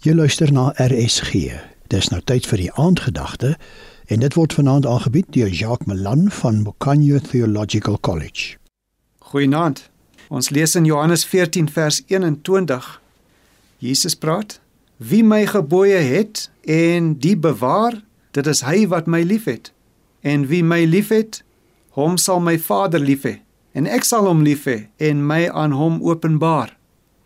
[0.00, 1.50] Jy luister na RSG.
[1.92, 3.50] Dis nou tyd vir die aandgedagte
[4.08, 8.56] en dit word vanaand aangebied deur Jacques Malan van Mokanyo Theological College.
[9.18, 9.90] Goeienaand.
[10.32, 12.88] Ons lees in Johannes 14 vers 21.
[13.84, 14.56] Jesus praat:
[14.96, 18.00] Wie my gebooie het en die bewaar,
[18.32, 19.68] dit is hy wat my liefhet.
[20.24, 21.44] En wie my liefhet,
[21.92, 23.42] hom sal my Vader lief hê,
[23.76, 26.72] en ek sal hom lief hê en my aan hom openbaar.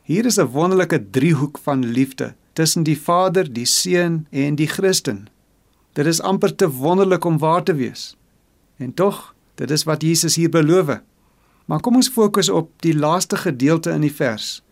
[0.03, 5.27] Hier is 'n wonderlike driehoek van liefde tussen die Vader, die Seun en die Christen.
[5.95, 8.15] Dit is amper te wonderlik om waar te wees.
[8.77, 10.99] En tog, dit is wat Jesus hier beloof.
[11.65, 14.63] Maar kom ons fokus op die laaste gedeelte in die vers.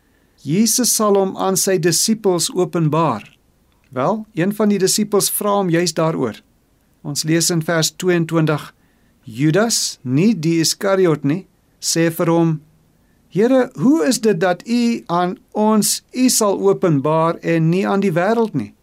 [0.43, 3.29] Jesus sal hom aan sy disippels openbaar.
[3.95, 6.41] Wel, een van die disippels vra hom juist daaroor.
[7.03, 8.75] Ons lees in vers 22:
[9.23, 11.47] Judas, nie die Iskariot nie,
[11.79, 12.57] sê vir hom:
[13.33, 18.13] Here, hoe is dit dat U aan ons U sal openbaar en nie aan die
[18.13, 18.75] wêreld nie?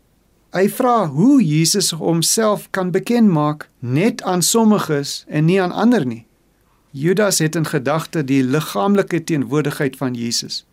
[0.57, 6.05] Hy vra hoe Jesus homself kan bekend maak net aan sommiges en nie aan ander
[6.05, 6.26] nie.
[6.90, 10.65] Judas het in gedagte die liggaamlike teenwoordigheid van Jesus.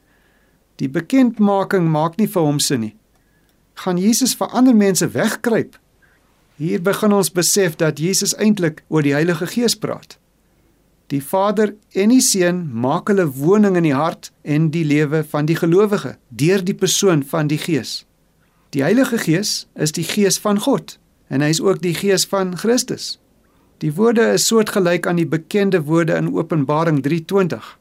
[0.81, 2.95] Die bekendmaking maak nie vir hom sin nie.
[3.85, 5.77] Gaan Jesus vir ander mense wegkruip?
[6.57, 10.17] Hier begin ons besef dat Jesus eintlik oor die Heilige Gees praat.
[11.13, 15.47] Die Vader en die Seun maak hulle woning in die hart en die lewe van
[15.47, 18.01] die gelowige deur die persoon van die Gees.
[18.75, 20.99] Die Heilige Gees is die Gees van God
[21.31, 23.17] en hy is ook die Gees van Christus.
[23.85, 27.77] Die woorde is soortgelyk aan die bekende woorde in Openbaring 3:20.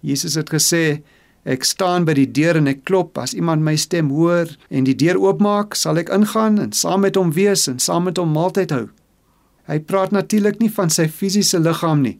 [0.00, 1.02] Jesus het gesê:
[1.44, 3.18] Ek staan by die deur en ek klop.
[3.18, 7.16] As iemand my stem hoor en die deur oopmaak, sal ek ingaan en saam met
[7.16, 8.86] hom wees en saam met hom maaltyd hou.
[9.68, 12.18] Hy praat natuurlik nie van sy fisiese liggaam nie,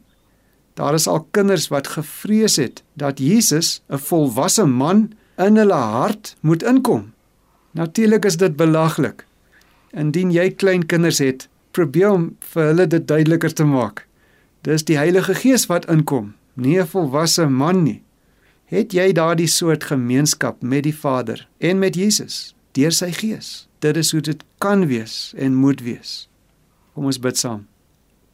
[0.75, 6.37] Daar is al kinders wat gevrees het dat Jesus, 'n volwasse man, in hulle hart
[6.41, 7.13] moet inkom.
[7.71, 9.27] Natuurlik is dit belaglik.
[9.91, 14.07] Indien jy klein kinders het, probeer om vir hulle dit duideliker te maak.
[14.61, 18.03] Dis die Heilige Gees wat inkom, nie 'n volwasse man nie.
[18.65, 23.69] Het jy daardie soort gemeenskap met die Vader en met Jesus deur sy Gees?
[23.79, 26.29] Dit is hoe dit kan wees en moet wees.
[26.95, 27.67] Kom ons bid saam.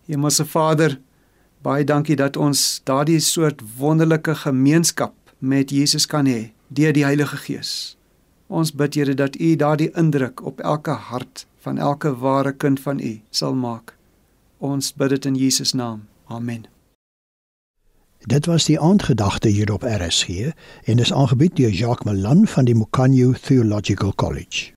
[0.07, 0.99] Hemelse Vader,
[1.61, 7.37] Baie dankie dat ons daardie soort wonderlike gemeenskap met Jesus kan hê deur die Heilige
[7.37, 7.73] Gees.
[8.49, 13.01] Ons bid Here dat U daardie indruk op elke hart van elke ware kind van
[13.01, 13.95] U sal maak.
[14.59, 16.09] Ons bid dit in Jesus naam.
[16.27, 16.67] Amen.
[18.25, 20.53] Dit was die aandgedagte hier op RSG
[20.85, 24.73] en is aangebied deur Jacques Malan van die Mokanyo Theological College.